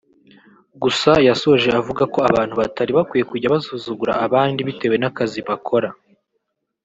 [0.81, 5.89] Gusa yasoje avuga ko abantu batari bakwiye kujya basuzugura abandi bitewe n’akazi bakora